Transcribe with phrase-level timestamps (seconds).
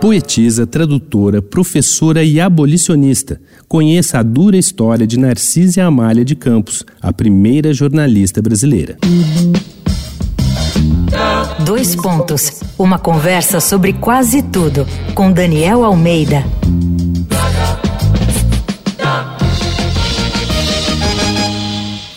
[0.00, 3.38] Poetisa, tradutora, professora e abolicionista.
[3.68, 8.96] Conheça a dura história de Narcisa Amália de Campos, a primeira jornalista brasileira.
[11.66, 12.62] Dois pontos.
[12.78, 16.46] Uma conversa sobre quase tudo com Daniel Almeida.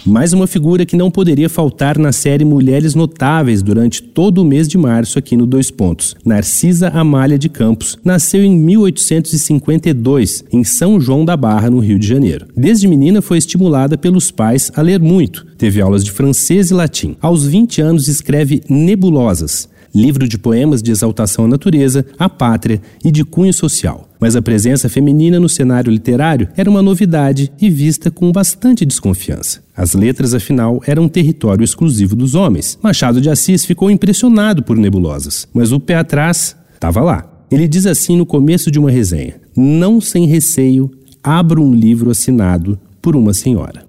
[0.05, 4.67] Mais uma figura que não poderia faltar na série Mulheres Notáveis durante todo o mês
[4.67, 6.13] de março aqui no Dois Pontos.
[6.25, 12.05] Narcisa Amália de Campos nasceu em 1852 em São João da Barra, no Rio de
[12.05, 12.47] Janeiro.
[12.53, 15.47] Desde menina foi estimulada pelos pais a ler muito.
[15.57, 17.15] Teve aulas de francês e latim.
[17.21, 23.11] Aos 20 anos escreve Nebulosas, livro de poemas de exaltação à natureza, à pátria e
[23.11, 24.09] de cunho social.
[24.19, 29.61] Mas a presença feminina no cenário literário era uma novidade e vista com bastante desconfiança.
[29.75, 32.77] As letras, afinal, eram território exclusivo dos homens.
[32.81, 37.29] Machado de Assis ficou impressionado por nebulosas, mas o pé atrás estava lá.
[37.51, 40.89] Ele diz assim no começo de uma resenha: Não sem receio,
[41.23, 43.85] abro um livro assinado por uma senhora.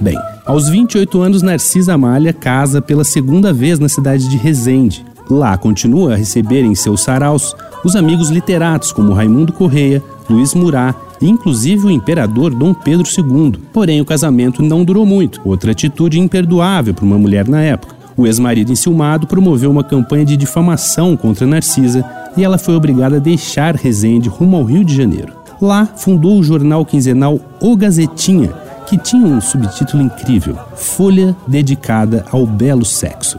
[0.00, 5.04] Bem, aos 28 anos, Narcisa Amália casa pela segunda vez na cidade de Resende.
[5.28, 10.94] Lá continua a receber em seus saraus os amigos literatos como Raimundo Correia, Luiz Murat
[11.20, 13.58] e inclusive o imperador Dom Pedro II.
[13.72, 17.96] Porém, o casamento não durou muito, outra atitude imperdoável para uma mulher na época.
[18.16, 22.04] O ex-marido enciumado promoveu uma campanha de difamação contra Narcisa
[22.36, 25.32] e ela foi obrigada a deixar Resende rumo ao Rio de Janeiro.
[25.60, 28.52] Lá, fundou o jornal quinzenal O Gazetinha,
[28.86, 33.38] que tinha um subtítulo incrível: Folha dedicada ao belo sexo.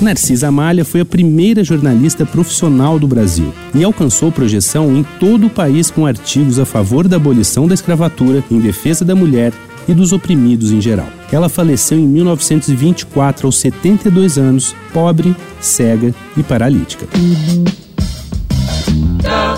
[0.00, 5.50] Narcisa Amália foi a primeira jornalista profissional do Brasil e alcançou projeção em todo o
[5.50, 9.52] país com artigos a favor da abolição da escravatura, em defesa da mulher
[9.88, 11.08] e dos oprimidos em geral.
[11.32, 17.06] Ela faleceu em 1924 aos 72 anos, pobre, cega e paralítica.